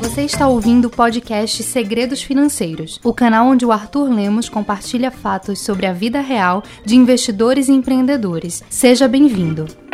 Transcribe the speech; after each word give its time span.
Você 0.00 0.22
está 0.22 0.48
ouvindo 0.48 0.86
o 0.86 0.90
podcast 0.90 1.62
Segredos 1.62 2.22
Financeiros, 2.22 2.98
o 3.04 3.12
canal 3.12 3.46
onde 3.46 3.64
o 3.64 3.70
Arthur 3.70 4.10
Lemos 4.10 4.48
compartilha 4.48 5.10
fatos 5.10 5.60
sobre 5.60 5.86
a 5.86 5.92
vida 5.92 6.20
real 6.20 6.62
de 6.84 6.96
investidores 6.96 7.68
e 7.68 7.72
empreendedores. 7.72 8.64
Seja 8.68 9.06
bem-vindo. 9.06 9.85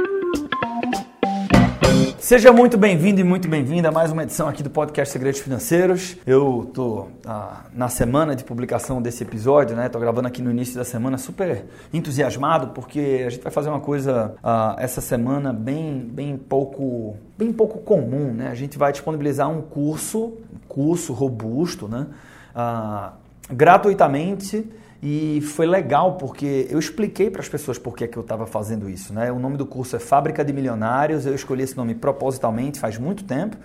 Seja 2.33 2.51
muito 2.51 2.79
bem-vindo 2.79 3.21
e 3.21 3.25
muito 3.25 3.47
bem-vinda 3.47 3.91
a 3.91 3.93
mais 3.93 4.11
uma 4.11 4.23
edição 4.23 4.49
aqui 4.49 4.63
do 4.63 4.71
podcast 4.71 5.13
Segredos 5.13 5.43
Financeiros. 5.43 6.17
Eu 6.27 6.71
tô 6.73 7.09
ah, 7.27 7.65
na 7.75 7.91
semana 7.91 8.35
de 8.35 8.43
publicação 8.43 9.03
desse 9.03 9.23
episódio, 9.23 9.77
né? 9.77 9.91
Tô 9.91 10.01
gravando 10.01 10.29
aqui 10.29 10.41
no 10.41 10.51
início 10.51 10.75
da 10.75 10.83
semana, 10.83 11.19
super 11.19 11.67
entusiasmado 11.93 12.69
porque 12.69 13.25
a 13.27 13.29
gente 13.29 13.43
vai 13.43 13.53
fazer 13.53 13.69
uma 13.69 13.81
coisa 13.81 14.35
ah, 14.43 14.75
essa 14.79 15.03
semana 15.03 15.53
bem, 15.53 15.99
bem 15.99 16.39
pouco, 16.39 17.19
bem 17.37 17.53
pouco 17.53 17.81
comum, 17.81 18.33
né? 18.33 18.49
A 18.49 18.55
gente 18.55 18.79
vai 18.79 18.93
disponibilizar 18.93 19.51
um 19.51 19.61
curso, 19.61 20.33
curso 20.67 21.13
robusto, 21.13 21.87
né? 21.87 22.07
Ah, 22.55 23.13
gratuitamente 23.51 24.67
e 25.03 25.41
foi 25.41 25.67
legal 25.67 26.17
porque 26.17 26.69
eu 26.71 26.79
expliquei 26.79 27.29
para 27.29 27.41
as 27.41 27.49
pessoas 27.49 27.77
por 27.77 27.97
que, 27.97 28.09
eu 28.17 28.23
estava 28.23 28.47
fazendo 28.47 28.89
isso. 28.89 29.13
Né? 29.13 29.33
O 29.33 29.39
nome 29.41 29.57
do 29.57 29.67
curso 29.67 29.97
é 29.97 29.99
Fábrica 29.99 30.45
de 30.45 30.53
Milionários. 30.53 31.27
Eu 31.27 31.35
escolhi 31.35 31.65
esse 31.65 31.77
nome 31.77 31.93
propositalmente 31.93 32.79
faz 32.79 32.97
muito 32.99 33.25
tempo. 33.25 33.57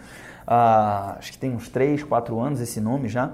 Ah, 0.47 1.15
acho 1.19 1.33
que 1.33 1.37
tem 1.37 1.51
uns 1.51 1.69
3, 1.69 2.03
4 2.03 2.39
anos 2.39 2.59
esse 2.59 2.81
nome 2.81 3.07
já. 3.07 3.33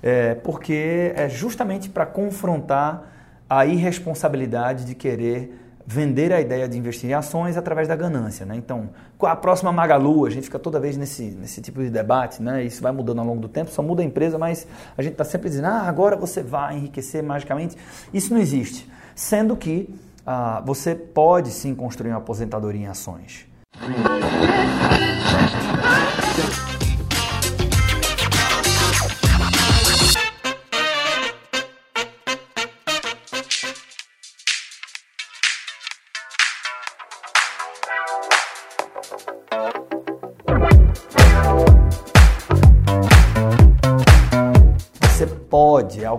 É, 0.00 0.36
porque 0.36 1.12
é 1.16 1.28
justamente 1.28 1.88
para 1.88 2.06
confrontar 2.06 3.10
a 3.48 3.66
irresponsabilidade 3.66 4.84
de 4.84 4.94
querer 4.94 5.69
vender 5.90 6.32
a 6.32 6.40
ideia 6.40 6.68
de 6.68 6.78
investir 6.78 7.10
em 7.10 7.14
ações 7.14 7.56
através 7.56 7.88
da 7.88 7.96
ganância. 7.96 8.46
Né? 8.46 8.54
Então, 8.54 8.90
a 9.22 9.34
próxima 9.34 9.72
Magalu? 9.72 10.24
A 10.24 10.30
gente 10.30 10.44
fica 10.44 10.58
toda 10.58 10.78
vez 10.78 10.96
nesse, 10.96 11.24
nesse 11.32 11.60
tipo 11.60 11.82
de 11.82 11.90
debate, 11.90 12.40
né? 12.40 12.62
isso 12.62 12.80
vai 12.80 12.92
mudando 12.92 13.18
ao 13.18 13.26
longo 13.26 13.40
do 13.40 13.48
tempo, 13.48 13.72
só 13.72 13.82
muda 13.82 14.00
a 14.00 14.04
empresa, 14.04 14.38
mas 14.38 14.68
a 14.96 15.02
gente 15.02 15.12
está 15.12 15.24
sempre 15.24 15.48
dizendo, 15.48 15.66
ah, 15.66 15.82
agora 15.88 16.14
você 16.14 16.44
vai 16.44 16.76
enriquecer 16.76 17.24
magicamente. 17.24 17.76
Isso 18.14 18.32
não 18.32 18.40
existe. 18.40 18.88
Sendo 19.16 19.56
que 19.56 19.92
ah, 20.24 20.62
você 20.64 20.94
pode 20.94 21.50
sim 21.50 21.74
construir 21.74 22.10
uma 22.10 22.18
aposentadoria 22.18 22.82
em 22.82 22.86
ações. 22.86 23.48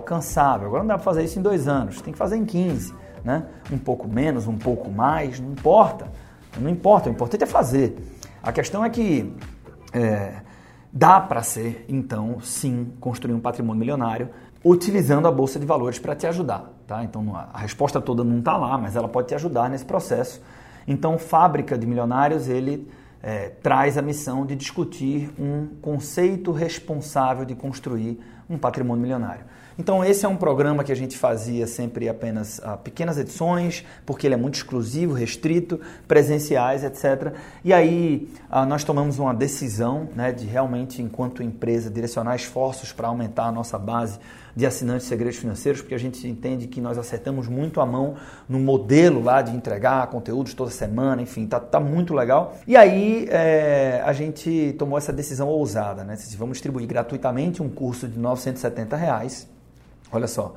Alcançável. 0.02 0.66
Agora 0.66 0.82
não 0.82 0.88
dá 0.88 0.94
para 0.94 1.04
fazer 1.04 1.24
isso 1.24 1.38
em 1.38 1.42
dois 1.42 1.66
anos, 1.66 2.00
tem 2.02 2.12
que 2.12 2.18
fazer 2.18 2.36
em 2.36 2.44
15, 2.44 2.94
né? 3.24 3.46
Um 3.70 3.78
pouco 3.78 4.06
menos, 4.08 4.46
um 4.46 4.58
pouco 4.58 4.90
mais, 4.90 5.40
não 5.40 5.52
importa. 5.52 6.06
Não 6.60 6.68
importa, 6.68 7.08
o 7.08 7.12
importante 7.12 7.44
é 7.44 7.46
fazer. 7.46 7.96
A 8.42 8.52
questão 8.52 8.84
é 8.84 8.90
que 8.90 9.34
é, 9.92 10.34
dá 10.92 11.18
para 11.18 11.42
ser, 11.42 11.86
então, 11.88 12.40
sim, 12.42 12.92
construir 13.00 13.32
um 13.32 13.40
patrimônio 13.40 13.80
milionário 13.80 14.28
utilizando 14.64 15.26
a 15.26 15.32
bolsa 15.32 15.58
de 15.58 15.66
valores 15.66 15.98
para 15.98 16.14
te 16.14 16.26
ajudar, 16.26 16.70
tá? 16.86 17.02
Então 17.02 17.34
a 17.34 17.58
resposta 17.58 18.00
toda 18.00 18.22
não 18.22 18.38
está 18.38 18.56
lá, 18.56 18.76
mas 18.76 18.94
ela 18.94 19.08
pode 19.08 19.28
te 19.28 19.34
ajudar 19.34 19.70
nesse 19.70 19.84
processo. 19.84 20.42
Então, 20.86 21.18
Fábrica 21.18 21.78
de 21.78 21.86
Milionários, 21.86 22.48
ele 22.48 22.88
é, 23.22 23.48
traz 23.48 23.96
a 23.96 24.02
missão 24.02 24.44
de 24.44 24.54
discutir 24.54 25.30
um 25.38 25.68
conceito 25.80 26.52
responsável 26.52 27.44
de 27.44 27.54
construir 27.54 28.20
um 28.48 28.58
patrimônio 28.58 29.02
milionário. 29.02 29.44
Então 29.78 30.04
esse 30.04 30.24
é 30.24 30.28
um 30.28 30.36
programa 30.36 30.84
que 30.84 30.92
a 30.92 30.96
gente 30.96 31.16
fazia 31.16 31.66
sempre 31.66 32.08
apenas 32.08 32.58
uh, 32.58 32.76
pequenas 32.78 33.18
edições, 33.18 33.84
porque 34.04 34.26
ele 34.26 34.34
é 34.34 34.36
muito 34.36 34.54
exclusivo, 34.54 35.14
restrito, 35.14 35.80
presenciais, 36.06 36.84
etc. 36.84 37.34
E 37.64 37.72
aí 37.72 38.28
uh, 38.50 38.66
nós 38.66 38.84
tomamos 38.84 39.18
uma 39.18 39.34
decisão 39.34 40.08
né, 40.14 40.32
de 40.32 40.46
realmente, 40.46 41.00
enquanto 41.00 41.42
empresa, 41.42 41.90
direcionar 41.90 42.36
esforços 42.36 42.92
para 42.92 43.08
aumentar 43.08 43.44
a 43.44 43.52
nossa 43.52 43.78
base 43.78 44.18
de 44.54 44.66
assinantes 44.66 45.04
de 45.04 45.08
segredos 45.08 45.38
financeiros, 45.38 45.80
porque 45.80 45.94
a 45.94 45.98
gente 45.98 46.26
entende 46.28 46.66
que 46.66 46.80
nós 46.80 46.98
acertamos 46.98 47.48
muito 47.48 47.80
a 47.80 47.86
mão 47.86 48.16
no 48.48 48.58
modelo 48.58 49.22
lá 49.22 49.40
de 49.40 49.54
entregar 49.54 50.06
conteúdos 50.08 50.54
toda 50.54 50.70
semana, 50.70 51.22
enfim, 51.22 51.46
tá, 51.46 51.58
tá 51.58 51.80
muito 51.80 52.14
legal. 52.14 52.56
E 52.66 52.76
aí 52.76 53.26
é, 53.30 54.02
a 54.04 54.12
gente 54.12 54.74
tomou 54.78 54.98
essa 54.98 55.12
decisão 55.12 55.48
ousada, 55.48 56.04
né? 56.04 56.16
Vamos 56.36 56.56
distribuir 56.56 56.86
gratuitamente 56.86 57.62
um 57.62 57.68
curso 57.68 58.06
de 58.06 58.18
970 58.18 58.96
reais. 58.96 59.48
Olha 60.10 60.26
só. 60.26 60.54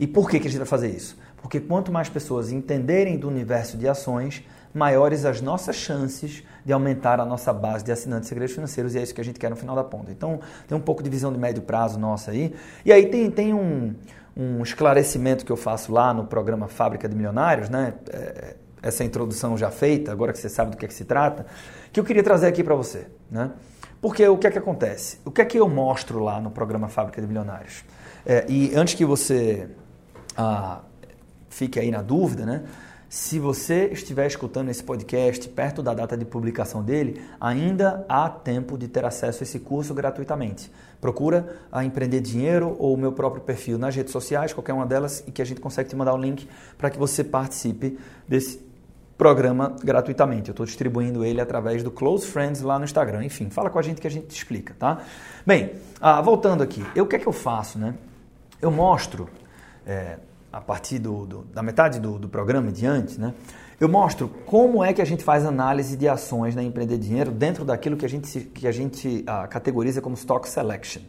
E 0.00 0.06
por 0.06 0.28
que, 0.30 0.38
que 0.38 0.46
a 0.48 0.50
gente 0.50 0.58
vai 0.58 0.66
fazer 0.66 0.88
isso? 0.88 1.16
Porque 1.42 1.60
quanto 1.60 1.92
mais 1.92 2.08
pessoas 2.08 2.50
entenderem 2.50 3.16
do 3.16 3.28
universo 3.28 3.76
de 3.76 3.88
ações, 3.88 4.44
maiores 4.74 5.24
as 5.24 5.40
nossas 5.40 5.76
chances 5.76 6.42
de 6.64 6.72
aumentar 6.72 7.20
a 7.20 7.24
nossa 7.24 7.52
base 7.52 7.84
de 7.84 7.92
assinantes 7.92 8.24
de 8.24 8.28
segredos 8.28 8.54
financeiros 8.54 8.94
e 8.94 8.98
é 8.98 9.02
isso 9.02 9.14
que 9.14 9.20
a 9.20 9.24
gente 9.24 9.38
quer 9.38 9.48
no 9.48 9.56
final 9.56 9.74
da 9.74 9.84
ponta. 9.84 10.10
Então, 10.10 10.40
tem 10.66 10.76
um 10.76 10.80
pouco 10.80 11.02
de 11.02 11.08
visão 11.08 11.32
de 11.32 11.38
médio 11.38 11.62
prazo 11.62 11.98
nossa 11.98 12.30
aí. 12.30 12.54
E 12.84 12.92
aí 12.92 13.06
tem, 13.06 13.30
tem 13.30 13.54
um, 13.54 13.94
um 14.36 14.62
esclarecimento 14.62 15.44
que 15.44 15.52
eu 15.52 15.56
faço 15.56 15.92
lá 15.92 16.12
no 16.12 16.24
programa 16.24 16.68
Fábrica 16.68 17.08
de 17.08 17.16
Milionários, 17.16 17.68
né? 17.68 17.94
É, 18.10 18.56
essa 18.80 19.02
introdução 19.02 19.58
já 19.58 19.70
feita, 19.72 20.12
agora 20.12 20.32
que 20.32 20.38
você 20.38 20.48
sabe 20.48 20.70
do 20.70 20.76
que 20.76 20.84
é 20.84 20.88
que 20.88 20.94
se 20.94 21.04
trata, 21.04 21.46
que 21.92 21.98
eu 21.98 22.04
queria 22.04 22.22
trazer 22.22 22.46
aqui 22.46 22.62
para 22.62 22.76
você, 22.76 23.06
né? 23.28 23.50
Porque 24.00 24.26
o 24.28 24.38
que 24.38 24.46
é 24.46 24.50
que 24.50 24.58
acontece? 24.58 25.18
O 25.24 25.30
que 25.32 25.42
é 25.42 25.44
que 25.44 25.58
eu 25.58 25.68
mostro 25.68 26.20
lá 26.20 26.40
no 26.40 26.50
programa 26.50 26.88
Fábrica 26.88 27.20
de 27.20 27.26
Milionários? 27.26 27.84
É, 28.24 28.46
e 28.48 28.72
antes 28.76 28.94
que 28.94 29.04
você 29.04 29.68
ah, 30.36 30.82
fique 31.48 31.78
aí 31.78 31.90
na 31.90 32.02
dúvida, 32.02 32.44
né? 32.44 32.64
Se 33.08 33.38
você 33.38 33.86
estiver 33.86 34.26
escutando 34.26 34.68
esse 34.68 34.84
podcast 34.84 35.48
perto 35.48 35.82
da 35.82 35.94
data 35.94 36.14
de 36.14 36.26
publicação 36.26 36.82
dele, 36.82 37.22
ainda 37.40 38.04
há 38.06 38.28
tempo 38.28 38.76
de 38.76 38.86
ter 38.86 39.02
acesso 39.02 39.42
a 39.42 39.44
esse 39.44 39.58
curso 39.60 39.94
gratuitamente. 39.94 40.70
Procura 41.00 41.56
a 41.72 41.82
Empreender 41.82 42.20
Dinheiro 42.20 42.76
ou 42.78 42.92
o 42.92 42.98
meu 42.98 43.12
próprio 43.12 43.40
perfil 43.40 43.78
nas 43.78 43.96
redes 43.96 44.12
sociais, 44.12 44.52
qualquer 44.52 44.74
uma 44.74 44.84
delas, 44.84 45.24
e 45.26 45.30
que 45.30 45.40
a 45.40 45.44
gente 45.44 45.58
consegue 45.58 45.88
te 45.88 45.96
mandar 45.96 46.12
o 46.12 46.18
link 46.18 46.46
para 46.76 46.90
que 46.90 46.98
você 46.98 47.24
participe 47.24 47.98
desse 48.28 48.60
programa 49.16 49.74
gratuitamente. 49.82 50.50
Eu 50.50 50.52
estou 50.52 50.66
distribuindo 50.66 51.24
ele 51.24 51.40
através 51.40 51.82
do 51.82 51.90
Close 51.90 52.26
Friends 52.26 52.60
lá 52.60 52.78
no 52.78 52.84
Instagram. 52.84 53.24
Enfim, 53.24 53.48
fala 53.48 53.70
com 53.70 53.78
a 53.78 53.82
gente 53.82 54.02
que 54.02 54.06
a 54.06 54.10
gente 54.10 54.26
te 54.26 54.36
explica, 54.36 54.76
tá? 54.78 54.98
Bem, 55.46 55.72
ah, 55.98 56.20
voltando 56.20 56.62
aqui, 56.62 56.84
eu, 56.94 57.04
o 57.04 57.06
que 57.06 57.16
é 57.16 57.18
que 57.18 57.26
eu 57.26 57.32
faço, 57.32 57.78
né? 57.78 57.94
Eu 58.60 58.70
mostro 58.70 59.30
é, 59.86 60.18
a 60.52 60.60
partir 60.60 60.98
do, 60.98 61.26
do, 61.26 61.44
da 61.44 61.62
metade 61.62 62.00
do, 62.00 62.18
do 62.18 62.28
programa 62.28 62.70
e 62.70 62.72
diante, 62.72 63.20
né, 63.20 63.34
eu 63.80 63.88
mostro 63.88 64.28
como 64.44 64.82
é 64.82 64.92
que 64.92 65.00
a 65.00 65.04
gente 65.04 65.22
faz 65.22 65.46
análise 65.46 65.96
de 65.96 66.08
ações 66.08 66.54
na 66.54 66.62
Empreender 66.62 66.98
Dinheiro 66.98 67.30
dentro 67.30 67.64
daquilo 67.64 67.96
que 67.96 68.04
a 68.04 68.08
gente, 68.08 68.40
que 68.40 68.66
a 68.66 68.72
gente 68.72 69.22
ah, 69.24 69.46
categoriza 69.46 70.00
como 70.00 70.16
Stock 70.16 70.48
Selection. 70.48 71.02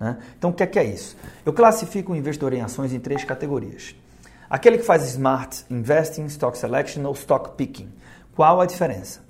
Né? 0.00 0.16
Então, 0.38 0.50
o 0.50 0.52
que 0.52 0.62
é, 0.62 0.66
que 0.66 0.78
é 0.78 0.84
isso? 0.84 1.14
Eu 1.44 1.52
classifico 1.52 2.12
o 2.12 2.16
investidor 2.16 2.54
em 2.54 2.62
ações 2.62 2.92
em 2.94 2.98
três 2.98 3.22
categorias. 3.22 3.94
Aquele 4.48 4.78
que 4.78 4.84
faz 4.84 5.04
Smart 5.10 5.64
Investing, 5.68 6.24
Stock 6.26 6.56
Selection 6.56 7.04
ou 7.04 7.12
Stock 7.12 7.50
Picking. 7.56 7.92
Qual 8.34 8.62
a 8.62 8.66
diferença? 8.66 9.20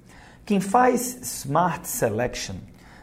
Quem 0.45 0.61
faz 0.61 1.19
Smart 1.23 1.89
Selection 1.89 2.55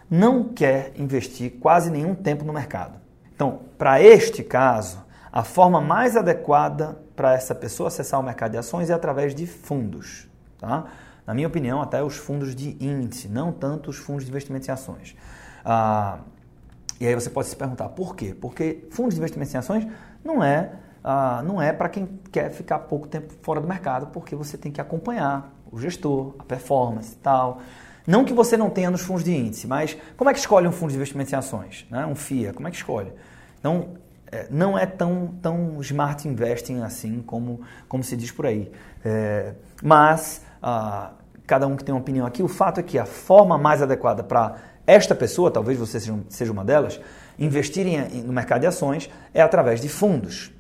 não 0.09 0.45
quer 0.45 0.93
investir 0.95 1.55
quase 1.59 1.89
nenhum 1.89 2.15
tempo 2.15 2.45
no 2.45 2.53
mercado. 2.53 3.01
Então, 3.35 3.61
para 3.77 4.01
este 4.01 4.43
caso, 4.43 5.02
a 5.33 5.43
forma 5.43 5.81
mais 5.81 6.15
adequada 6.15 6.95
para 7.15 7.33
essa 7.33 7.55
pessoa 7.55 7.87
acessar 7.87 8.19
o 8.19 8.23
mercado 8.23 8.51
de 8.51 8.57
ações 8.59 8.91
é 8.91 8.93
através 8.93 9.33
de 9.33 9.47
fundos. 9.47 10.27
Tá? 10.59 10.85
Na 11.25 11.33
minha 11.33 11.47
opinião, 11.47 11.81
até 11.81 12.03
os 12.03 12.15
fundos 12.15 12.55
de 12.55 12.77
índice, 12.79 13.27
não 13.27 13.51
tanto 13.51 13.89
os 13.89 13.97
fundos 13.97 14.25
de 14.25 14.29
investimentos 14.29 14.69
em 14.69 14.71
ações. 14.71 15.15
Ah, 15.65 16.19
e 16.99 17.07
aí 17.07 17.15
você 17.15 17.31
pode 17.31 17.47
se 17.47 17.55
perguntar 17.55 17.89
por 17.89 18.15
quê? 18.15 18.35
Porque 18.39 18.85
fundos 18.91 19.15
de 19.15 19.19
investimentos 19.19 19.55
em 19.55 19.57
ações 19.57 19.87
não 20.23 20.43
é, 20.43 20.73
ah, 21.03 21.41
não 21.43 21.59
é 21.59 21.73
para 21.73 21.89
quem 21.89 22.07
quer 22.31 22.51
ficar 22.51 22.77
pouco 22.79 23.07
tempo 23.07 23.33
fora 23.41 23.59
do 23.59 23.67
mercado, 23.67 24.07
porque 24.07 24.35
você 24.35 24.55
tem 24.55 24.71
que 24.71 24.79
acompanhar 24.79 25.51
o 25.71 25.79
gestor, 25.79 26.35
a 26.37 26.43
performance 26.43 27.13
e 27.13 27.17
tal. 27.17 27.59
Não 28.05 28.23
que 28.23 28.33
você 28.33 28.55
não 28.55 28.69
tenha 28.69 28.91
nos 28.91 29.01
fundos 29.01 29.23
de 29.23 29.35
índice, 29.35 29.65
mas 29.65 29.97
como 30.15 30.29
é 30.29 30.33
que 30.33 30.39
escolhe 30.39 30.67
um 30.67 30.71
fundo 30.71 30.91
de 30.91 30.97
investimentos 30.97 31.33
em 31.33 31.35
ações? 31.35 31.87
Né? 31.89 32.05
Um 32.05 32.13
FIA, 32.13 32.53
como 32.53 32.67
é 32.67 32.71
que 32.71 32.77
escolhe? 32.77 33.11
Então, 33.59 33.95
é, 34.33 34.47
não 34.49 34.77
é 34.77 34.87
tão, 34.87 35.27
tão 35.39 35.79
smart 35.81 36.27
investing 36.27 36.81
assim 36.81 37.21
como, 37.21 37.61
como 37.87 38.03
se 38.03 38.17
diz 38.17 38.31
por 38.31 38.47
aí. 38.47 38.71
É, 39.05 39.53
mas, 39.83 40.41
ah, 40.61 41.11
cada 41.45 41.67
um 41.67 41.75
que 41.75 41.83
tem 41.83 41.93
uma 41.93 42.01
opinião 42.01 42.25
aqui, 42.25 42.41
o 42.41 42.47
fato 42.47 42.79
é 42.79 42.83
que 42.83 42.97
a 42.97 43.05
forma 43.05 43.59
mais 43.59 43.83
adequada 43.83 44.23
para 44.23 44.55
esta 44.87 45.13
pessoa, 45.13 45.51
talvez 45.51 45.77
você 45.77 45.99
seja, 45.99 46.17
seja 46.29 46.51
uma 46.51 46.65
delas, 46.65 46.99
investir 47.37 47.85
em, 47.85 48.23
no 48.23 48.33
mercado 48.33 48.61
de 48.61 48.67
ações 48.67 49.07
é 49.35 49.41
através 49.41 49.79
de 49.79 49.87
fundos. 49.87 50.51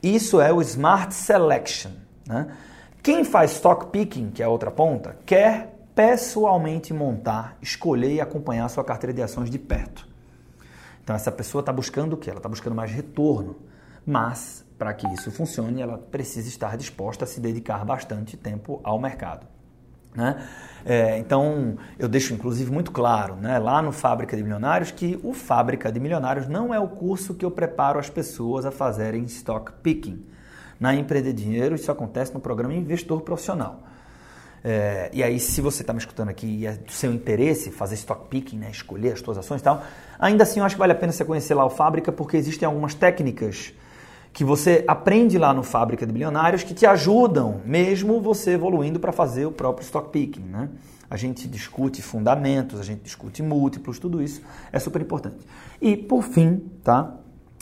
Isso 0.00 0.40
é 0.40 0.52
o 0.52 0.62
Smart 0.62 1.12
Selection. 1.12 1.90
Né? 2.28 2.46
Quem 3.02 3.24
faz 3.24 3.52
stock 3.52 3.86
picking, 3.86 4.30
que 4.30 4.40
é 4.40 4.46
a 4.46 4.48
outra 4.48 4.70
ponta, 4.70 5.16
quer 5.26 5.74
pessoalmente 5.96 6.94
montar, 6.94 7.56
escolher 7.60 8.14
e 8.14 8.20
acompanhar 8.20 8.68
sua 8.68 8.84
carteira 8.84 9.12
de 9.12 9.22
ações 9.22 9.50
de 9.50 9.58
perto. 9.58 10.06
Então 11.06 11.14
essa 11.14 11.30
pessoa 11.30 11.60
está 11.60 11.72
buscando 11.72 12.14
o 12.14 12.16
quê? 12.16 12.30
Ela 12.30 12.40
está 12.40 12.48
buscando 12.48 12.74
mais 12.74 12.90
retorno. 12.90 13.54
Mas, 14.04 14.64
para 14.76 14.92
que 14.92 15.06
isso 15.14 15.30
funcione, 15.30 15.80
ela 15.80 15.98
precisa 15.98 16.48
estar 16.48 16.76
disposta 16.76 17.24
a 17.24 17.28
se 17.28 17.38
dedicar 17.38 17.84
bastante 17.84 18.36
tempo 18.36 18.80
ao 18.82 19.00
mercado. 19.00 19.46
Né? 20.12 20.44
É, 20.84 21.16
então, 21.16 21.76
eu 21.96 22.08
deixo 22.08 22.34
inclusive 22.34 22.72
muito 22.72 22.90
claro 22.90 23.36
né, 23.36 23.56
lá 23.56 23.80
no 23.80 23.92
Fábrica 23.92 24.36
de 24.36 24.42
Milionários 24.42 24.90
que 24.90 25.16
o 25.22 25.32
Fábrica 25.32 25.92
de 25.92 26.00
Milionários 26.00 26.48
não 26.48 26.74
é 26.74 26.80
o 26.80 26.88
curso 26.88 27.34
que 27.34 27.44
eu 27.44 27.52
preparo 27.52 28.00
as 28.00 28.10
pessoas 28.10 28.66
a 28.66 28.72
fazerem 28.72 29.22
stock 29.26 29.74
picking. 29.84 30.26
Na 30.80 30.92
Empreender 30.92 31.32
Dinheiro, 31.32 31.76
isso 31.76 31.92
acontece 31.92 32.34
no 32.34 32.40
programa 32.40 32.74
Investor 32.74 33.20
Profissional. 33.20 33.84
É, 34.68 35.10
e 35.12 35.22
aí, 35.22 35.38
se 35.38 35.60
você 35.60 35.82
está 35.82 35.92
me 35.92 36.00
escutando 36.00 36.28
aqui 36.28 36.44
e 36.44 36.66
é 36.66 36.72
do 36.72 36.90
seu 36.90 37.12
interesse 37.12 37.70
fazer 37.70 37.94
stock 37.94 38.26
picking, 38.28 38.58
né, 38.58 38.68
escolher 38.68 39.12
as 39.12 39.20
suas 39.20 39.38
ações 39.38 39.60
e 39.60 39.64
tal, 39.64 39.80
ainda 40.18 40.42
assim 40.42 40.58
eu 40.58 40.66
acho 40.66 40.74
que 40.74 40.80
vale 40.80 40.90
a 40.90 40.96
pena 40.96 41.12
você 41.12 41.24
conhecer 41.24 41.54
lá 41.54 41.64
o 41.64 41.70
Fábrica, 41.70 42.10
porque 42.10 42.36
existem 42.36 42.66
algumas 42.66 42.92
técnicas 42.92 43.72
que 44.32 44.42
você 44.42 44.84
aprende 44.88 45.38
lá 45.38 45.54
no 45.54 45.62
Fábrica 45.62 46.04
de 46.04 46.12
Bilionários 46.12 46.64
que 46.64 46.74
te 46.74 46.84
ajudam, 46.84 47.60
mesmo 47.64 48.20
você 48.20 48.54
evoluindo 48.54 48.98
para 48.98 49.12
fazer 49.12 49.46
o 49.46 49.52
próprio 49.52 49.84
stock 49.84 50.10
picking. 50.10 50.42
Né? 50.42 50.68
A 51.08 51.16
gente 51.16 51.46
discute 51.46 52.02
fundamentos, 52.02 52.80
a 52.80 52.82
gente 52.82 53.02
discute 53.02 53.44
múltiplos, 53.44 54.00
tudo 54.00 54.20
isso 54.20 54.42
é 54.72 54.80
super 54.80 55.00
importante. 55.00 55.46
E 55.80 55.96
por 55.96 56.24
fim, 56.24 56.60
tá? 56.82 57.14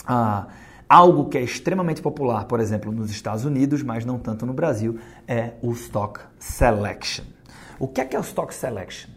Ah, 0.06 0.46
algo 0.88 1.28
que 1.28 1.38
é 1.38 1.42
extremamente 1.42 2.02
popular, 2.02 2.44
por 2.44 2.60
exemplo, 2.60 2.92
nos 2.92 3.10
Estados 3.10 3.44
Unidos, 3.44 3.82
mas 3.82 4.04
não 4.04 4.19
tanto 4.19 4.44
no 4.46 4.52
Brasil, 4.52 4.98
é 5.26 5.52
o 5.62 5.72
stock 5.72 6.20
selection. 6.38 7.25
O 7.78 7.88
que 7.88 8.00
é, 8.00 8.04
que 8.04 8.16
é 8.16 8.19
o 8.19 8.22
stock 8.22 8.54
selection? 8.54 9.10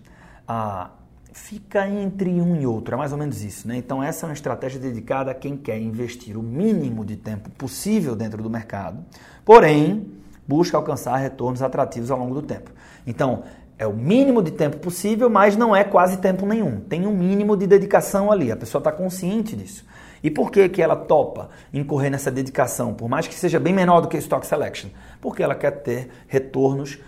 Ah, 0.48 0.92
fica 1.32 1.88
entre 1.88 2.30
um 2.42 2.56
e 2.56 2.66
outro, 2.66 2.96
é 2.96 2.98
mais 2.98 3.12
ou 3.12 3.18
menos 3.18 3.44
isso. 3.44 3.68
Né? 3.68 3.78
Então, 3.78 4.02
essa 4.02 4.26
é 4.26 4.30
uma 4.30 4.34
estratégia 4.34 4.80
dedicada 4.80 5.32
a 5.32 5.34
quem 5.34 5.56
quer 5.56 5.80
investir 5.80 6.38
o 6.38 6.42
mínimo 6.42 7.06
de 7.06 7.16
tempo 7.16 7.50
possível 7.52 8.16
dentro 8.16 8.42
do 8.42 8.50
mercado, 8.50 9.06
porém, 9.46 10.12
busca 10.48 10.78
alcançar 10.78 11.18
retornos 11.18 11.62
atrativos 11.62 12.10
ao 12.10 12.18
longo 12.18 12.34
do 12.34 12.42
tempo. 12.42 12.72
Então, 13.06 13.44
é 13.78 13.86
o 13.86 13.94
mínimo 13.94 14.42
de 14.42 14.52
tempo 14.52 14.78
possível, 14.78 15.30
mas 15.30 15.56
não 15.56 15.76
é 15.76 15.84
quase 15.84 16.18
tempo 16.18 16.46
nenhum. 16.46 16.80
Tem 16.80 17.06
um 17.06 17.16
mínimo 17.16 17.56
de 17.56 17.68
dedicação 17.68 18.32
ali, 18.32 18.52
a 18.52 18.58
pessoa 18.58 18.80
está 18.80 18.92
consciente 18.92 19.56
disso. 19.56 19.86
E 20.24 20.32
por 20.32 20.52
que, 20.52 20.68
que 20.70 20.82
ela 20.82 20.96
topa 20.96 21.50
incorrer 21.74 22.12
nessa 22.12 22.32
dedicação, 22.32 22.94
por 22.94 23.08
mais 23.08 23.28
que 23.28 23.36
seja 23.36 23.60
bem 23.60 23.74
menor 23.74 24.02
do 24.02 24.08
que 24.08 24.18
Stock 24.18 24.46
Selection? 24.46 24.90
Porque 25.22 25.44
ela 25.44 25.56
quer 25.56 25.72
ter 25.72 26.10
retornos 26.28 27.00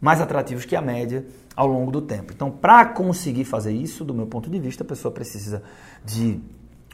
mais 0.00 0.20
atrativos 0.20 0.64
que 0.64 0.76
a 0.76 0.80
média 0.80 1.24
ao 1.56 1.66
longo 1.66 1.90
do 1.90 2.00
tempo. 2.00 2.32
Então, 2.32 2.50
para 2.50 2.84
conseguir 2.86 3.44
fazer 3.44 3.72
isso, 3.72 4.04
do 4.04 4.14
meu 4.14 4.26
ponto 4.26 4.48
de 4.48 4.60
vista, 4.60 4.84
a 4.84 4.86
pessoa 4.86 5.12
precisa 5.12 5.62
de 6.04 6.40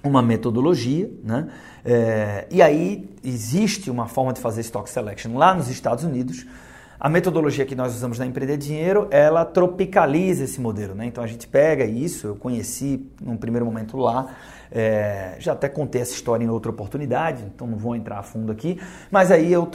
uma 0.02 0.22
metodologia, 0.22 1.11
né? 1.22 1.49
É, 1.84 2.46
e 2.50 2.62
aí 2.62 3.11
existe 3.22 3.90
uma 3.90 4.06
forma 4.06 4.32
de 4.32 4.40
fazer 4.40 4.61
stock 4.62 4.88
selection 4.88 5.37
lá 5.37 5.55
nos 5.55 5.69
Estados 5.69 6.05
Unidos. 6.05 6.46
A 7.04 7.08
metodologia 7.10 7.66
que 7.66 7.74
nós 7.74 7.94
usamos 7.94 8.18
na 8.18 8.24
Empreender 8.24 8.56
Dinheiro, 8.56 9.08
ela 9.10 9.44
tropicaliza 9.44 10.44
esse 10.44 10.58
modelo, 10.58 10.94
né? 10.94 11.04
Então 11.04 11.22
a 11.22 11.26
gente 11.26 11.46
pega 11.46 11.84
isso, 11.84 12.28
eu 12.28 12.34
conheci 12.34 13.06
num 13.20 13.36
primeiro 13.36 13.66
momento 13.66 13.98
lá, 13.98 14.34
é, 14.72 15.36
já 15.38 15.52
até 15.52 15.68
contei 15.68 16.00
essa 16.00 16.14
história 16.14 16.42
em 16.42 16.48
outra 16.48 16.70
oportunidade, 16.70 17.44
então 17.44 17.66
não 17.66 17.76
vou 17.76 17.94
entrar 17.94 18.20
a 18.20 18.22
fundo 18.22 18.50
aqui, 18.50 18.80
mas 19.10 19.30
aí 19.30 19.52
eu 19.52 19.68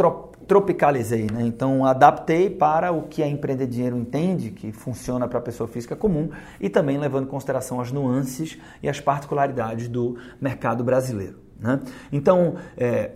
tropicalizei, 0.47 1.27
né? 1.31 1.43
Então 1.43 1.85
adaptei 1.85 2.49
para 2.49 2.91
o 2.91 3.03
que 3.03 3.21
a 3.21 3.27
Empreender 3.27 3.67
Dinheiro 3.67 3.95
entende 3.95 4.49
que 4.49 4.71
funciona 4.71 5.27
para 5.27 5.37
a 5.37 5.41
pessoa 5.43 5.67
física 5.67 5.95
comum 5.95 6.31
e 6.59 6.67
também 6.67 6.97
levando 6.97 7.25
em 7.25 7.29
consideração 7.29 7.79
as 7.79 7.91
nuances 7.91 8.57
e 8.81 8.89
as 8.89 8.99
particularidades 8.99 9.87
do 9.87 10.17
mercado 10.41 10.83
brasileiro. 10.83 11.35
Né? 11.59 11.79
Então, 12.11 12.55
é, 12.75 13.11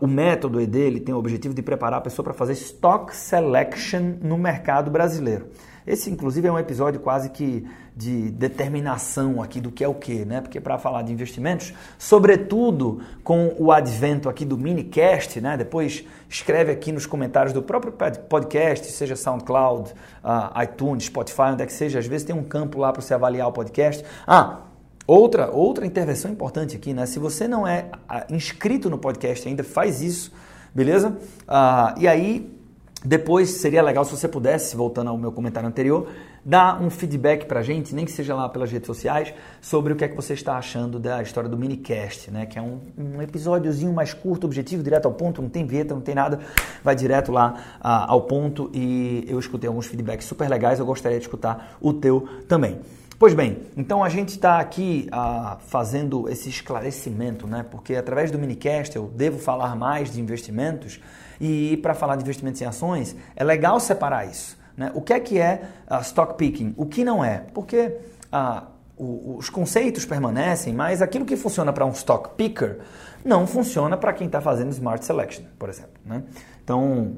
o 0.00 0.06
método 0.06 0.64
dele 0.66 1.00
tem 1.00 1.14
o 1.14 1.18
objetivo 1.18 1.54
de 1.54 1.62
preparar 1.62 1.98
a 1.98 2.02
pessoa 2.02 2.24
para 2.24 2.34
fazer 2.34 2.52
stock 2.54 3.14
selection 3.14 4.14
no 4.22 4.36
mercado 4.36 4.90
brasileiro. 4.90 5.46
Esse, 5.86 6.10
inclusive, 6.10 6.48
é 6.48 6.52
um 6.52 6.58
episódio 6.58 6.98
quase 6.98 7.30
que 7.30 7.64
de 7.96 8.30
determinação 8.30 9.40
aqui 9.40 9.58
do 9.58 9.70
que 9.70 9.82
é 9.82 9.88
o 9.88 9.94
que, 9.94 10.24
né? 10.24 10.40
Porque 10.42 10.60
para 10.60 10.76
falar 10.76 11.00
de 11.02 11.12
investimentos, 11.12 11.72
sobretudo 11.96 13.00
com 13.24 13.54
o 13.56 13.72
advento 13.72 14.28
aqui 14.28 14.44
do 14.44 14.58
minicast, 14.58 15.40
né? 15.40 15.56
Depois 15.56 16.04
escreve 16.28 16.72
aqui 16.72 16.90
nos 16.92 17.06
comentários 17.06 17.54
do 17.54 17.62
próprio 17.62 17.94
podcast, 18.28 18.90
seja 18.90 19.16
SoundCloud, 19.16 19.92
uh, 20.22 20.62
iTunes, 20.62 21.04
Spotify, 21.04 21.52
onde 21.52 21.62
é 21.62 21.66
que 21.66 21.72
seja. 21.72 21.98
Às 22.00 22.06
vezes 22.06 22.26
tem 22.26 22.36
um 22.36 22.44
campo 22.44 22.78
lá 22.78 22.92
para 22.92 23.00
você 23.00 23.14
avaliar 23.14 23.48
o 23.48 23.52
podcast. 23.52 24.04
Ah, 24.26 24.62
outra 25.06 25.50
outra 25.50 25.86
intervenção 25.86 26.30
importante 26.30 26.76
aqui, 26.76 26.92
né? 26.92 27.06
Se 27.06 27.18
você 27.18 27.46
não 27.46 27.66
é 27.66 27.90
uh, 28.10 28.34
inscrito 28.34 28.90
no 28.90 28.98
podcast 28.98 29.46
ainda, 29.46 29.62
faz 29.62 30.02
isso, 30.02 30.32
beleza? 30.74 31.10
Uh, 31.10 31.98
e 31.98 32.08
aí 32.08 32.56
depois 33.04 33.50
seria 33.50 33.82
legal 33.82 34.04
se 34.04 34.10
você 34.10 34.26
pudesse, 34.26 34.74
voltando 34.74 35.10
ao 35.10 35.16
meu 35.16 35.30
comentário 35.30 35.68
anterior, 35.68 36.08
dar 36.44 36.82
um 36.82 36.90
feedback 36.90 37.44
pra 37.46 37.62
gente, 37.62 37.94
nem 37.94 38.04
que 38.04 38.10
seja 38.10 38.34
lá 38.34 38.48
pelas 38.48 38.70
redes 38.70 38.86
sociais, 38.86 39.32
sobre 39.60 39.92
o 39.92 39.96
que 39.96 40.04
é 40.04 40.08
que 40.08 40.16
você 40.16 40.32
está 40.32 40.56
achando 40.56 40.98
da 40.98 41.22
história 41.22 41.48
do 41.48 41.56
minicast, 41.56 42.30
né? 42.30 42.46
Que 42.46 42.58
é 42.58 42.62
um, 42.62 42.80
um 42.96 43.22
episódiozinho 43.22 43.92
mais 43.92 44.12
curto, 44.12 44.44
objetivo, 44.44 44.82
direto 44.82 45.06
ao 45.06 45.12
ponto, 45.12 45.40
não 45.40 45.48
tem 45.48 45.64
vinheta, 45.64 45.94
não 45.94 46.00
tem 46.00 46.14
nada, 46.14 46.40
vai 46.82 46.96
direto 46.96 47.30
lá 47.30 47.54
uh, 47.78 48.10
ao 48.10 48.22
ponto 48.22 48.70
e 48.72 49.24
eu 49.28 49.38
escutei 49.38 49.68
alguns 49.68 49.86
feedbacks 49.86 50.26
super 50.26 50.48
legais, 50.48 50.80
eu 50.80 50.86
gostaria 50.86 51.18
de 51.18 51.24
escutar 51.24 51.76
o 51.80 51.92
teu 51.92 52.28
também. 52.48 52.80
Pois 53.18 53.32
bem, 53.32 53.62
então 53.78 54.04
a 54.04 54.10
gente 54.10 54.30
está 54.30 54.60
aqui 54.60 55.08
uh, 55.10 55.56
fazendo 55.68 56.28
esse 56.28 56.50
esclarecimento, 56.50 57.46
né? 57.46 57.64
Porque 57.70 57.96
através 57.96 58.30
do 58.30 58.38
minicast 58.38 58.94
eu 58.94 59.06
devo 59.06 59.38
falar 59.38 59.74
mais 59.74 60.12
de 60.12 60.20
investimentos 60.20 61.00
e 61.40 61.78
para 61.78 61.94
falar 61.94 62.16
de 62.16 62.22
investimentos 62.22 62.60
em 62.60 62.66
ações, 62.66 63.16
é 63.34 63.42
legal 63.42 63.80
separar 63.80 64.26
isso. 64.26 64.58
Né? 64.76 64.90
O 64.94 65.00
que 65.00 65.14
é 65.14 65.20
que 65.20 65.38
é 65.38 65.62
uh, 65.90 66.02
stock 66.02 66.34
picking? 66.34 66.74
O 66.76 66.84
que 66.84 67.04
não 67.04 67.24
é? 67.24 67.44
Porque 67.54 67.96
uh, 68.30 68.66
o, 68.98 69.36
os 69.38 69.48
conceitos 69.48 70.04
permanecem, 70.04 70.74
mas 70.74 71.00
aquilo 71.00 71.24
que 71.24 71.36
funciona 71.36 71.72
para 71.72 71.86
um 71.86 71.92
stock 71.92 72.36
picker 72.36 72.80
não 73.24 73.46
funciona 73.46 73.96
para 73.96 74.12
quem 74.12 74.26
está 74.26 74.42
fazendo 74.42 74.72
smart 74.72 75.02
selection, 75.02 75.44
por 75.58 75.70
exemplo. 75.70 75.92
Né? 76.04 76.22
Então, 76.62 77.16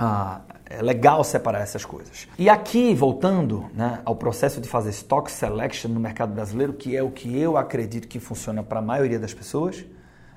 uh, 0.00 0.40
é 0.68 0.82
legal 0.82 1.22
separar 1.22 1.60
essas 1.60 1.84
coisas. 1.84 2.28
E 2.38 2.48
aqui, 2.48 2.94
voltando 2.94 3.66
né, 3.72 4.00
ao 4.04 4.16
processo 4.16 4.60
de 4.60 4.68
fazer 4.68 4.90
stock 4.90 5.30
selection 5.30 5.90
no 5.90 6.00
mercado 6.00 6.34
brasileiro, 6.34 6.72
que 6.72 6.96
é 6.96 7.02
o 7.02 7.10
que 7.10 7.38
eu 7.38 7.56
acredito 7.56 8.08
que 8.08 8.18
funciona 8.18 8.62
para 8.62 8.80
a 8.80 8.82
maioria 8.82 9.18
das 9.18 9.32
pessoas, 9.32 9.84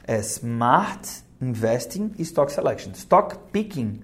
é 0.08 0.18
smart 0.20 1.24
investing 1.42 2.12
e 2.18 2.22
stock 2.22 2.52
selection. 2.52 2.92
Stock 2.94 3.36
picking 3.52 4.02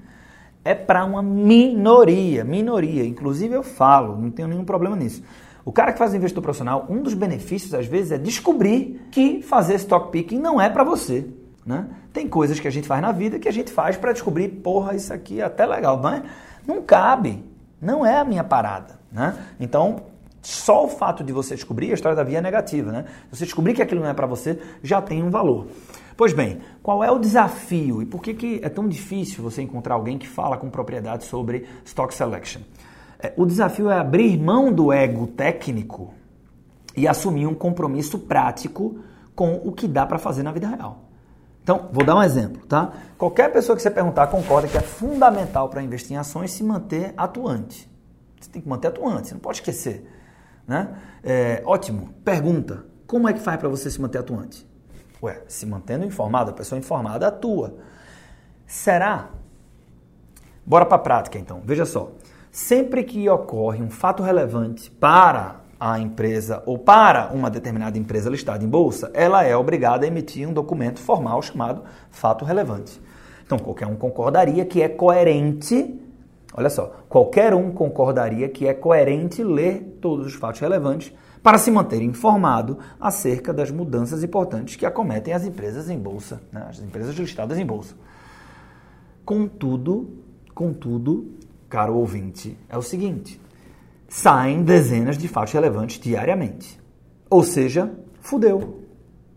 é 0.64 0.74
para 0.74 1.06
uma 1.06 1.22
minoria, 1.22 2.44
minoria. 2.44 3.06
Inclusive 3.06 3.54
eu 3.54 3.64
falo, 3.64 4.20
não 4.20 4.32
tenho 4.32 4.48
nenhum 4.48 4.66
problema 4.66 4.96
nisso. 4.96 5.24
O 5.64 5.72
cara 5.72 5.92
que 5.92 6.00
faz 6.00 6.14
investidor 6.14 6.44
profissional, 6.44 6.86
um 6.90 7.02
dos 7.02 7.14
benefícios 7.14 7.74
às 7.74 7.88
vezes 7.88 8.12
é 8.12 8.18
descobrir 8.18 9.02
que 9.12 9.42
fazer 9.42 9.76
stock 9.76 10.12
picking 10.12 10.40
não 10.40 10.60
é 10.60 10.70
para 10.70 10.84
você. 10.84 11.28
Né? 11.66 11.88
Tem 12.14 12.28
coisas 12.28 12.60
que 12.60 12.68
a 12.68 12.72
gente 12.72 12.88
faz 12.88 13.02
na 13.02 13.12
vida 13.12 13.40
que 13.40 13.48
a 13.48 13.54
gente 13.54 13.72
faz 13.72 13.98
para 13.98 14.12
descobrir, 14.12 14.50
porra, 14.50 14.96
isso 14.96 15.12
aqui 15.12 15.42
é 15.42 15.44
até 15.44 15.66
legal, 15.66 16.00
mas 16.00 16.24
não 16.68 16.82
cabe, 16.82 17.44
não 17.82 18.06
é 18.06 18.18
a 18.18 18.24
minha 18.24 18.44
parada. 18.44 19.00
Né? 19.12 19.36
Então, 19.60 20.04
só 20.42 20.86
o 20.86 20.88
fato 20.88 21.24
de 21.24 21.34
você 21.34 21.56
descobrir, 21.56 21.90
a 21.90 21.96
história 21.96 22.16
da 22.16 22.24
via 22.24 22.38
é 22.38 22.42
negativa. 22.42 22.92
Né? 22.92 23.06
Você 23.32 23.46
descobrir 23.46 23.74
que 23.74 23.82
aquilo 23.82 24.02
não 24.02 24.10
é 24.10 24.14
para 24.14 24.28
você 24.28 24.62
já 24.84 25.02
tem 25.02 25.24
um 25.24 25.32
valor. 25.32 25.68
Pois 26.16 26.34
bem, 26.34 26.60
qual 26.84 27.04
é 27.04 27.12
o 27.12 27.18
desafio 27.18 28.02
e 28.02 28.06
por 28.06 28.22
que, 28.22 28.34
que 28.34 28.60
é 28.64 28.70
tão 28.70 28.88
difícil 28.88 29.44
você 29.44 29.62
encontrar 29.62 29.96
alguém 29.96 30.18
que 30.18 30.28
fala 30.28 30.56
com 30.56 30.70
propriedade 30.70 31.26
sobre 31.26 31.66
stock 31.84 32.14
selection? 32.14 32.62
É, 33.20 33.34
o 33.36 33.46
desafio 33.46 33.90
é 33.90 33.98
abrir 33.98 34.38
mão 34.38 34.72
do 34.72 34.94
ego 34.94 35.28
técnico 35.28 36.14
e 36.96 37.08
assumir 37.08 37.48
um 37.48 37.56
compromisso 37.56 38.20
prático 38.20 39.00
com 39.36 39.56
o 39.56 39.72
que 39.72 39.88
dá 39.88 40.06
para 40.06 40.18
fazer 40.18 40.44
na 40.44 40.52
vida 40.52 40.68
real. 40.68 41.06
Então, 41.66 41.90
vou 41.92 42.06
dar 42.06 42.16
um 42.16 42.22
exemplo, 42.22 42.64
tá? 42.68 42.94
Qualquer 43.18 43.52
pessoa 43.52 43.76
que 43.76 43.82
você 43.82 43.90
perguntar 43.90 44.28
concorda 44.28 44.68
que 44.68 44.78
é 44.78 44.82
fundamental 44.82 45.68
para 45.68 45.82
investir 45.82 46.12
em 46.12 46.20
ações 46.20 46.52
se 46.52 46.64
manter 46.64 47.12
atuante. 47.18 47.92
Você 48.40 48.52
tem 48.52 48.62
que 48.62 48.70
manter 48.70 48.90
atuante, 48.90 49.30
você 49.30 49.34
não 49.34 49.42
pode 49.42 49.58
esquecer. 49.58 50.08
Né? 50.68 50.96
É, 51.24 51.64
ótimo. 51.66 52.14
Pergunta: 52.24 52.86
como 53.08 53.28
é 53.28 53.34
que 53.34 53.40
faz 53.40 53.60
para 53.60 53.68
você 53.68 53.90
se 53.90 54.00
manter 54.00 54.20
atuante? 54.20 54.64
Ué, 55.24 55.42
se 55.48 55.66
mantendo 55.66 56.06
informado, 56.06 56.52
a 56.52 56.54
pessoa 56.54 56.78
informada 56.78 57.30
atua. 57.30 57.74
Será? 58.68 59.30
Bora 60.64 60.86
para 60.86 60.98
a 60.98 61.00
prática 61.00 61.40
então. 61.40 61.64
Veja 61.66 61.88
só. 61.88 62.12
Sempre 62.52 63.04
que 63.04 63.28
ocorre 63.28 63.82
um 63.82 63.90
fato 63.90 64.22
relevante 64.22 64.92
para 64.92 65.62
a 65.80 66.00
empresa 66.00 66.64
ou 66.66 66.78
para 66.78 67.32
uma 67.34 67.50
determinada 67.50 67.98
empresa 67.98 68.30
listada 68.30 68.64
em 68.64 68.68
bolsa, 68.68 69.12
ela 69.14 69.44
é 69.44 69.56
obrigada 69.56 70.06
a 70.06 70.08
emitir 70.08 70.48
um 70.48 70.54
documento 70.54 71.00
formal 71.00 71.42
chamado 71.42 71.84
fato 72.10 72.46
relevante. 72.46 73.02
Então, 73.46 73.60
qualquer 73.60 73.88
um 73.88 73.96
concordaria 73.96 74.66
que 74.66 74.82
é 74.82 74.90
coerente 74.90 76.02
Olha 76.58 76.70
só, 76.70 76.86
qualquer 77.10 77.54
um 77.54 77.70
concordaria 77.70 78.48
que 78.48 78.66
é 78.66 78.74
coerente 78.74 79.44
ler 79.44 79.98
todos 80.00 80.26
os 80.26 80.36
fatos 80.36 80.62
relevantes 80.62 81.12
para 81.44 81.58
se 81.58 81.70
manter 81.70 82.02
informado 82.02 82.80
acerca 82.98 83.54
das 83.54 83.70
mudanças 83.70 84.24
importantes 84.24 84.78
que 84.78 84.86
acometem 84.86 85.34
as 85.34 85.46
empresas 85.46 85.90
em 85.90 86.00
bolsa, 86.00 86.42
né? 86.54 86.66
as 86.70 86.80
empresas 86.80 87.14
listadas 87.14 87.58
em 87.58 87.66
bolsa. 87.66 87.94
Contudo, 89.26 90.24
contudo, 90.54 91.30
caro 91.68 91.98
ouvinte, 91.98 92.58
é 92.70 92.78
o 92.78 92.82
seguinte: 92.82 93.38
saem 94.08 94.64
dezenas 94.64 95.18
de 95.18 95.28
fatos 95.28 95.54
relevantes 95.54 96.00
diariamente. 96.00 96.80
Ou 97.30 97.44
seja, 97.44 97.92
fudeu. 98.22 98.84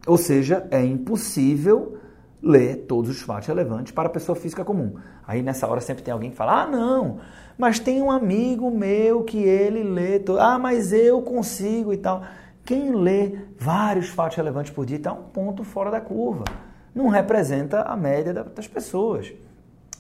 Ou 0.07 0.17
seja, 0.17 0.67
é 0.71 0.85
impossível 0.85 1.99
ler 2.43 2.87
todos 2.87 3.11
os 3.11 3.21
fatos 3.21 3.49
relevantes 3.49 3.93
para 3.93 4.09
a 4.09 4.13
pessoa 4.13 4.37
física 4.37 4.65
comum. 4.65 4.95
Aí 5.27 5.43
nessa 5.43 5.67
hora 5.67 5.81
sempre 5.81 6.03
tem 6.03 6.13
alguém 6.13 6.31
que 6.31 6.37
fala: 6.37 6.63
ah, 6.63 6.67
não, 6.67 7.19
mas 7.57 7.79
tem 7.79 8.01
um 8.01 8.11
amigo 8.11 8.71
meu 8.71 9.25
que 9.25 9.39
ele 9.39 9.83
lê. 9.83 10.19
To... 10.19 10.39
Ah, 10.39 10.59
mas 10.59 10.93
eu 10.93 11.21
consigo 11.23 11.93
e 11.93 11.97
tal. 11.97 12.23
Quem 12.65 12.95
lê 12.95 13.39
vários 13.59 14.09
fatos 14.09 14.37
relevantes 14.37 14.73
por 14.73 14.85
dia 14.85 14.99
está 14.99 15.13
um 15.13 15.25
ponto 15.25 15.65
fora 15.65 15.91
da 15.91 16.01
curva. 16.01 16.45
Não 16.95 17.09
representa 17.09 17.83
a 17.83 17.97
média 17.97 18.33
das 18.33 18.67
pessoas. 18.67 19.33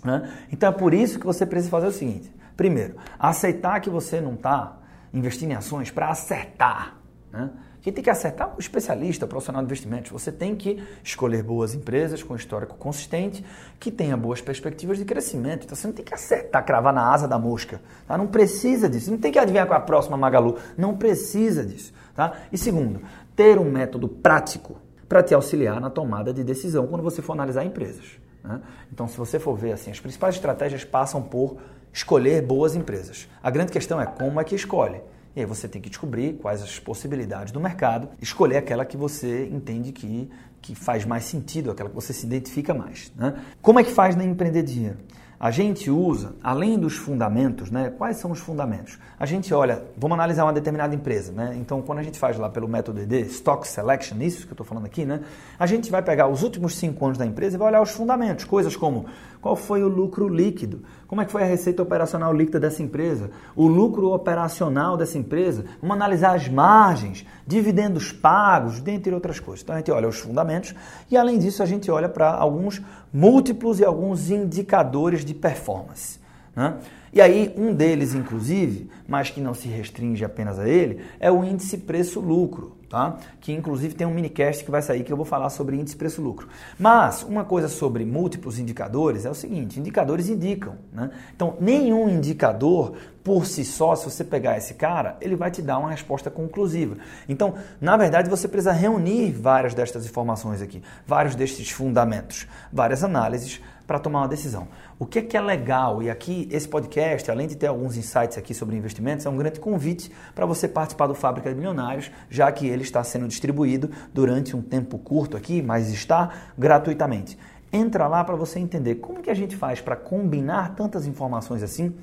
Né? 0.05 0.31
Então 0.53 0.69
é 0.69 0.73
por 0.73 0.95
isso 0.95 1.19
que 1.19 1.27
você 1.27 1.45
precisa 1.45 1.71
fazer 1.71 1.87
o 1.87 1.93
seguinte: 1.93 2.33
primeiro, 2.59 2.97
aceitar 3.17 3.81
que 3.81 3.89
você 3.89 4.21
não 4.21 4.35
está 4.35 4.77
investindo 5.15 5.53
em 5.53 5.55
ações 5.55 5.93
para 5.93 6.09
acertar. 6.09 6.99
Né? 7.33 7.51
Quem 7.81 7.93
tem 7.93 8.03
que 8.03 8.11
acertar 8.11 8.49
é 8.49 8.57
o 8.57 8.59
especialista, 8.59 9.27
o 9.27 9.29
profissional 9.29 9.63
de 9.63 9.67
investimentos. 9.67 10.11
Você 10.11 10.33
tem 10.33 10.57
que 10.57 10.83
escolher 11.03 11.45
boas 11.45 11.73
empresas 11.73 12.21
com 12.21 12.35
histórico 12.35 12.77
consistente, 12.77 13.47
que 13.79 13.93
tenha 13.93 14.17
boas 14.17 14.41
perspectivas 14.41 14.99
de 14.99 15.05
crescimento. 15.05 15.65
Então 15.65 15.77
você 15.77 15.87
não 15.87 15.95
tem 15.95 16.05
que 16.05 16.13
acertar, 16.13 16.67
cravar 16.67 16.93
na 16.93 17.13
asa 17.13 17.29
da 17.29 17.39
mosca. 17.39 17.81
Tá? 18.09 18.19
Não 18.19 18.27
precisa 18.27 18.89
disso. 18.89 19.09
Não 19.13 19.19
tem 19.19 19.31
que 19.31 19.39
adivinhar 19.39 19.69
com 19.69 19.75
a 19.75 19.81
próxima 19.81 20.17
Magalu. 20.17 20.59
Não 20.77 20.97
precisa 20.97 21.65
disso. 21.65 21.95
Tá? 22.13 22.33
E 22.53 22.59
segundo, 22.59 23.01
ter 23.37 23.57
um 23.57 23.71
método 23.71 24.09
prático 24.09 24.79
para 25.09 25.23
te 25.23 25.33
auxiliar 25.33 25.81
na 25.81 25.91
tomada 25.91 26.35
de 26.35 26.43
decisão 26.43 26.89
quando 26.89 27.03
você 27.03 27.23
for 27.23 27.35
analisar 27.35 27.65
empresas. 27.65 28.19
Né? 28.43 28.61
Então, 28.93 29.07
se 29.07 29.17
você 29.17 29.39
for 29.39 29.57
ver 29.57 29.73
assim, 29.73 29.93
as 29.93 30.01
principais 30.01 30.35
estratégias 30.35 30.85
passam 30.85 31.23
por 31.23 31.57
escolher 31.93 32.43
boas 32.43 32.75
empresas. 32.75 33.29
A 33.43 33.51
grande 33.51 33.73
questão 33.73 34.01
é 34.01 34.07
como 34.07 34.41
é 34.41 34.45
que 34.45 34.55
escolhe. 34.55 35.01
E 35.37 35.41
aí 35.41 35.47
você 35.47 35.69
tem 35.69 35.81
que 35.81 35.89
descobrir 35.89 36.35
quais 36.35 36.63
as 36.63 36.79
possibilidades 36.79 37.53
do 37.53 37.61
mercado, 37.61 38.09
escolher 38.21 38.57
aquela 38.57 38.85
que 38.85 38.97
você 38.97 39.47
entende 39.47 39.93
que, 39.93 40.29
que 40.61 40.75
faz 40.75 41.05
mais 41.05 41.25
sentido, 41.25 41.71
aquela 41.71 41.89
que 41.89 41.95
você 41.95 42.13
se 42.13 42.27
identifica 42.27 42.75
mais. 42.75 43.13
Né? 43.17 43.35
Como 43.63 43.79
é 43.79 43.85
que 43.85 43.93
faz 43.93 44.17
na 44.17 44.25
Empreender 44.25 44.63
Dinheiro? 44.63 44.99
A 45.41 45.53
gente 45.53 45.89
usa, 45.89 46.35
além 46.43 46.77
dos 46.77 46.97
fundamentos, 46.97 47.71
né? 47.71 47.93
Quais 47.97 48.17
são 48.17 48.33
os 48.33 48.41
fundamentos? 48.41 48.99
A 49.21 49.25
gente 49.25 49.55
olha, 49.55 49.85
vamos 49.97 50.17
analisar 50.17 50.43
uma 50.43 50.53
determinada 50.53 50.93
empresa, 50.93 51.31
né? 51.31 51.57
Então, 51.61 51.81
quando 51.81 52.01
a 52.01 52.03
gente 52.03 52.19
faz 52.19 52.37
lá 52.37 52.49
pelo 52.49 52.67
método 52.67 53.01
ED, 53.01 53.21
Stock 53.27 53.67
Selection, 53.69 54.21
isso 54.21 54.47
que 54.47 54.51
eu 54.51 54.55
estou 54.55 54.67
falando 54.67 54.87
aqui, 54.87 55.05
né? 55.05 55.21
A 55.57 55.65
gente 55.65 55.93
vai 55.93 56.03
pegar 56.03 56.27
os 56.27 56.43
últimos 56.43 56.75
cinco 56.75 57.05
anos 57.07 57.17
da 57.17 57.25
empresa 57.25 57.55
e 57.55 57.59
vai 57.59 57.69
olhar 57.69 57.81
os 57.81 57.91
fundamentos, 57.91 58.45
coisas 58.47 58.75
como 58.75 59.07
qual 59.41 59.57
foi 59.57 59.83
o 59.83 59.89
lucro 59.89 60.29
líquido, 60.29 60.83
como 61.07 61.23
é 61.23 61.25
que 61.25 61.33
foi 61.33 61.43
a 61.43 61.47
receita 61.47 61.83
operacional 61.83 62.33
líquida 62.35 62.61
dessa 62.61 62.83
empresa, 62.83 63.31
o 63.57 63.67
lucro 63.67 64.13
operacional 64.13 64.97
dessa 64.97 65.17
empresa, 65.17 65.65
vamos 65.81 65.97
analisar 65.97 66.35
as 66.35 66.49
margens, 66.49 67.25
dividendos 67.47 68.13
pagos, 68.13 68.81
dentre 68.81 69.15
outras 69.15 69.41
coisas. 69.41 69.63
Então, 69.63 69.75
a 69.75 69.79
gente 69.79 69.91
olha 69.91 70.09
os 70.09 70.19
fundamentos 70.19 70.75
e, 71.11 71.17
além 71.17 71.39
disso, 71.39 71.63
a 71.63 71.67
gente 71.67 71.91
olha 71.91 72.09
para 72.09 72.31
alguns 72.31 72.83
múltiplos 73.13 73.81
e 73.81 73.85
alguns 73.85 74.31
indicadores 74.31 75.25
de 75.25 75.35
performance. 75.35 76.18
Né? 76.59 76.75
E 77.13 77.21
aí, 77.21 77.55
um 77.57 77.73
deles, 77.73 78.15
inclusive, 78.15 78.91
mas 79.07 79.31
que 79.31 79.41
não 79.41 79.55
se 79.55 79.69
restringe 79.69 80.25
apenas 80.25 80.59
a 80.59 80.69
ele, 80.69 81.01
é 81.21 81.31
o 81.31 81.45
índice 81.45 81.79
preço-lucro, 81.79 82.77
tá? 82.91 83.17
que 83.41 83.53
inclusive 83.53 83.95
tem 83.95 84.05
um 84.05 84.13
minicast 84.13 84.65
que 84.65 84.71
vai 84.71 84.83
sair 84.83 85.05
que 85.05 85.13
eu 85.13 85.17
vou 85.17 85.25
falar 85.25 85.51
sobre 85.51 85.77
índice 85.77 85.95
preço-lucro. 85.95 86.49
Mas 86.77 87.23
uma 87.23 87.45
coisa 87.45 87.69
sobre 87.69 88.05
múltiplos 88.05 88.59
indicadores 88.59 89.25
é 89.25 89.31
o 89.31 89.35
seguinte: 89.35 89.79
indicadores 89.79 90.29
indicam. 90.29 90.75
Né? 90.93 91.13
Então, 91.35 91.57
nenhum 91.61 92.09
indicador 92.09 92.95
por 93.23 93.47
si 93.47 93.65
só, 93.65 93.95
se 93.95 94.05
você 94.05 94.25
pegar 94.25 94.59
esse 94.59 94.75
cara, 94.75 95.17
ele 95.21 95.37
vai 95.37 95.53
te 95.53 95.63
dar 95.63 95.79
uma 95.79 95.91
resposta 95.91 96.29
conclusiva. 96.29 96.97
Então, 97.29 97.55
na 97.81 97.97
verdade, 97.97 98.29
você 98.29 98.49
precisa 98.49 98.73
reunir 98.73 99.31
várias 99.31 99.75
destas 99.75 100.05
informações 100.05 100.61
aqui, 100.61 100.83
vários 101.07 101.37
destes 101.37 101.71
fundamentos, 101.71 102.49
várias 102.73 103.05
análises 103.05 103.61
para 103.89 103.99
tomar 103.99 104.21
uma 104.21 104.29
decisão. 104.29 104.69
O 104.99 105.07
que 105.07 105.19
é 105.19 105.23
que 105.23 105.35
é 105.35 105.41
legal? 105.41 106.03
E 106.03 106.11
aqui, 106.11 106.47
esse 106.53 106.69
podcast, 106.69 107.31
além 107.31 107.49
de 107.49 107.57
ter 107.57 107.69
alguns 107.69 107.97
insights 107.97 108.37
aqui 108.37 108.53
sobre 108.53 108.77
investimentos, 108.77 109.25
é 109.25 109.31
um 109.31 109.37
grande 109.39 109.59
convite 109.59 110.13
para 110.35 110.45
você 110.45 110.69
participar 110.69 111.07
do 111.07 111.15
Fábrica 111.15 111.49
de 111.49 111.57
Milionários, 111.57 112.11
já 112.29 112.53
que 112.53 112.67
ele 112.67 112.83
está 112.83 113.03
sendo 113.03 113.27
distribuído 113.27 113.91
durante 114.13 114.55
um 114.55 114.61
tempo 114.61 114.99
curto 114.99 115.39
aqui, 115.39 115.63
mas 115.63 115.91
está 115.91 116.31
gratuitamente. 116.59 117.39
Entra 117.73 118.07
lá 118.07 118.23
para 118.23 118.37
você 118.37 118.59
entender 118.59 118.97
como 118.97 119.23
que 119.23 119.31
a 119.31 119.35
gente 119.35 119.57
faz 119.57 119.81
para 119.81 119.97
combinar 119.97 120.75
tantas 120.75 121.07
informações 121.07 121.63
assim, 121.63 121.95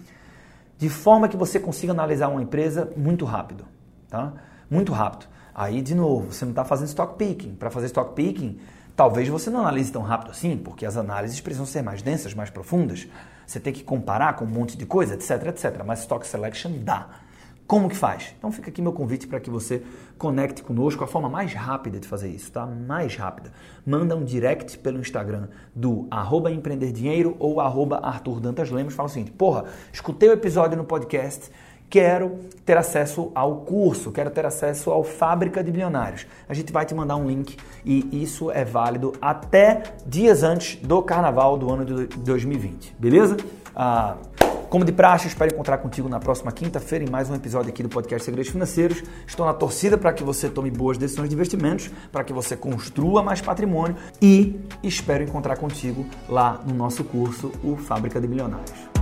de 0.79 0.89
forma 0.89 1.27
que 1.29 1.37
você 1.37 1.59
consiga 1.59 1.93
analisar 1.93 2.29
uma 2.29 2.41
empresa 2.41 2.89
muito 2.97 3.25
rápido, 3.25 3.63
tá? 4.09 4.33
Muito 4.71 4.91
rápido. 4.91 5.27
Aí, 5.53 5.83
de 5.83 5.93
novo, 5.93 6.33
você 6.33 6.45
não 6.45 6.51
está 6.51 6.65
fazendo 6.65 6.87
stock 6.87 7.15
picking. 7.15 7.53
Para 7.53 7.69
fazer 7.69 7.85
stock 7.85 8.13
picking, 8.15 8.57
Talvez 8.95 9.27
você 9.27 9.49
não 9.49 9.59
analise 9.59 9.91
tão 9.91 10.01
rápido 10.01 10.31
assim, 10.31 10.55
porque 10.55 10.85
as 10.85 10.95
análises 10.95 11.41
precisam 11.41 11.65
ser 11.65 11.81
mais 11.81 12.01
densas, 12.01 12.33
mais 12.33 12.49
profundas. 12.49 13.07
Você 13.45 13.59
tem 13.59 13.73
que 13.73 13.83
comparar 13.83 14.35
com 14.35 14.45
um 14.45 14.49
monte 14.49 14.77
de 14.77 14.85
coisa, 14.85 15.15
etc, 15.15 15.47
etc. 15.47 15.83
Mas 15.85 15.99
Stock 15.99 16.25
Selection 16.25 16.71
dá. 16.79 17.09
Como 17.67 17.89
que 17.89 17.95
faz? 17.95 18.33
Então 18.37 18.51
fica 18.51 18.69
aqui 18.69 18.79
meu 18.79 18.93
convite 18.93 19.25
para 19.25 19.39
que 19.39 19.49
você 19.49 19.81
conecte 20.19 20.61
conosco 20.61 21.03
a 21.03 21.07
forma 21.07 21.27
mais 21.27 21.51
rápida 21.53 21.99
de 21.99 22.07
fazer 22.07 22.29
isso, 22.29 22.51
tá? 22.51 22.63
Mais 22.65 23.15
rápida. 23.15 23.51
Manda 23.83 24.15
um 24.15 24.23
direct 24.23 24.77
pelo 24.77 24.99
Instagram 24.99 25.47
do 25.73 26.07
arroba 26.11 26.51
ou 27.39 27.59
arroba 27.59 27.97
Arthur 27.97 28.39
Dantas 28.39 28.69
Lemos. 28.69 28.93
Fala 28.93 29.09
o 29.09 29.11
seguinte, 29.11 29.31
porra, 29.31 29.65
escutei 29.91 30.29
o 30.29 30.33
episódio 30.33 30.77
no 30.77 30.85
podcast, 30.85 31.49
quero 31.89 32.39
ter 32.65 32.77
acesso 32.77 33.31
ao 33.35 33.57
curso, 33.57 34.11
quero 34.11 34.29
ter 34.29 34.45
acesso 34.45 34.91
ao 34.91 35.03
Fábrica 35.03 35.63
de 35.63 35.71
Bilionários. 35.71 36.25
A 36.47 36.53
gente 36.53 36.71
vai 36.71 36.85
te 36.85 36.93
mandar 36.93 37.15
um 37.15 37.27
link 37.27 37.57
e 37.83 38.23
isso 38.23 38.51
é 38.51 38.65
válido 38.65 39.13
até 39.21 39.83
dias 40.05 40.43
antes 40.43 40.75
do 40.81 41.01
carnaval 41.01 41.57
do 41.57 41.71
ano 41.71 41.85
de 41.85 42.17
2020, 42.17 42.95
beleza? 42.99 43.37
Ah, 43.75 44.17
como 44.69 44.83
de 44.83 44.91
praxe, 44.91 45.27
espero 45.27 45.53
encontrar 45.53 45.77
contigo 45.77 46.09
na 46.09 46.19
próxima 46.19 46.51
quinta-feira 46.51 47.05
em 47.05 47.09
mais 47.09 47.29
um 47.29 47.35
episódio 47.35 47.69
aqui 47.69 47.83
do 47.83 47.89
podcast 47.89 48.25
Segredos 48.25 48.51
Financeiros. 48.51 49.03
Estou 49.25 49.45
na 49.45 49.53
torcida 49.53 49.97
para 49.97 50.11
que 50.11 50.23
você 50.23 50.49
tome 50.49 50.71
boas 50.71 50.97
decisões 50.97 51.29
de 51.29 51.35
investimentos, 51.35 51.89
para 52.11 52.23
que 52.23 52.33
você 52.33 52.57
construa 52.57 53.23
mais 53.23 53.39
patrimônio 53.39 53.95
e 54.21 54.59
espero 54.83 55.23
encontrar 55.23 55.57
contigo 55.57 56.05
lá 56.27 56.61
no 56.65 56.73
nosso 56.73 57.03
curso, 57.03 57.51
o 57.63 57.77
Fábrica 57.77 58.19
de 58.19 58.27
Milionários. 58.27 58.94